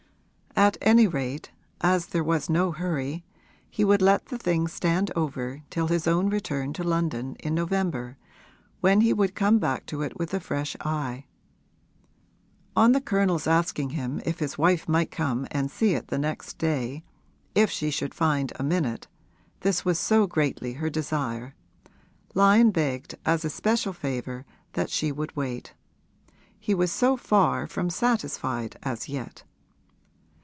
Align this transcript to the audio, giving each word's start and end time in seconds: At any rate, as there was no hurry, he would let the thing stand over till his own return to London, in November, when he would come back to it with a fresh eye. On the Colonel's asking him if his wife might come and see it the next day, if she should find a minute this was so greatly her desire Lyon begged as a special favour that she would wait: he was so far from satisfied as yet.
At 0.53 0.75
any 0.81 1.07
rate, 1.07 1.49
as 1.79 2.07
there 2.07 2.25
was 2.25 2.49
no 2.49 2.71
hurry, 2.73 3.23
he 3.69 3.85
would 3.85 4.01
let 4.01 4.25
the 4.25 4.37
thing 4.37 4.67
stand 4.67 5.09
over 5.15 5.63
till 5.69 5.87
his 5.87 6.07
own 6.07 6.29
return 6.29 6.73
to 6.73 6.83
London, 6.83 7.35
in 7.39 7.55
November, 7.55 8.17
when 8.81 8.99
he 8.99 9.13
would 9.13 9.33
come 9.33 9.59
back 9.59 9.85
to 9.85 10.01
it 10.01 10.19
with 10.19 10.33
a 10.33 10.41
fresh 10.41 10.75
eye. 10.81 11.25
On 12.75 12.91
the 12.91 12.99
Colonel's 12.99 13.47
asking 13.47 13.91
him 13.91 14.21
if 14.25 14.39
his 14.39 14.57
wife 14.57 14.89
might 14.89 15.09
come 15.09 15.47
and 15.51 15.71
see 15.71 15.95
it 15.95 16.09
the 16.09 16.19
next 16.19 16.57
day, 16.57 17.03
if 17.55 17.71
she 17.71 17.89
should 17.89 18.13
find 18.13 18.51
a 18.59 18.63
minute 18.63 19.07
this 19.61 19.85
was 19.85 19.97
so 19.97 20.27
greatly 20.27 20.73
her 20.73 20.89
desire 20.89 21.55
Lyon 22.35 22.71
begged 22.71 23.15
as 23.25 23.45
a 23.45 23.49
special 23.49 23.93
favour 23.93 24.45
that 24.73 24.89
she 24.89 25.13
would 25.13 25.33
wait: 25.35 25.73
he 26.59 26.75
was 26.75 26.91
so 26.91 27.15
far 27.15 27.67
from 27.67 27.89
satisfied 27.89 28.75
as 28.83 29.07
yet. 29.07 29.43